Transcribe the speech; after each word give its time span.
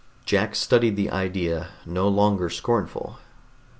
Jack 0.25 0.55
studied 0.55 0.95
the 0.95 1.11
idea, 1.11 1.67
no 1.85 2.07
longer 2.07 2.49
scornful. 2.49 3.19